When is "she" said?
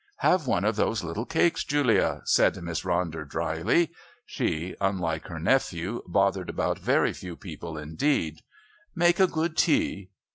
4.25-4.75